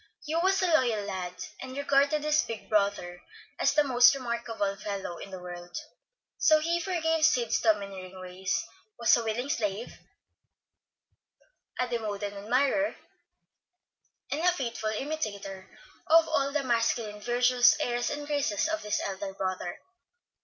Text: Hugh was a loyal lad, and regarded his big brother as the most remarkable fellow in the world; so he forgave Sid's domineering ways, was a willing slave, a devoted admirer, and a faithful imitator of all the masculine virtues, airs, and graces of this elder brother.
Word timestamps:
Hugh 0.25 0.39
was 0.39 0.59
a 0.63 0.73
loyal 0.73 1.05
lad, 1.05 1.35
and 1.61 1.77
regarded 1.77 2.23
his 2.23 2.41
big 2.41 2.67
brother 2.67 3.21
as 3.59 3.75
the 3.75 3.83
most 3.83 4.15
remarkable 4.15 4.75
fellow 4.75 5.19
in 5.19 5.29
the 5.29 5.37
world; 5.37 5.77
so 6.39 6.59
he 6.59 6.79
forgave 6.79 7.23
Sid's 7.23 7.61
domineering 7.61 8.19
ways, 8.19 8.65
was 8.97 9.15
a 9.15 9.23
willing 9.23 9.47
slave, 9.49 9.99
a 11.79 11.87
devoted 11.87 12.33
admirer, 12.33 12.95
and 14.31 14.41
a 14.41 14.51
faithful 14.51 14.89
imitator 14.89 15.69
of 16.07 16.27
all 16.27 16.51
the 16.51 16.63
masculine 16.63 17.21
virtues, 17.21 17.77
airs, 17.79 18.09
and 18.09 18.25
graces 18.25 18.67
of 18.67 18.81
this 18.81 18.99
elder 19.05 19.35
brother. 19.35 19.81